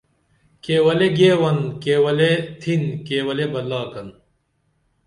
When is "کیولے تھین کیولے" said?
1.81-3.45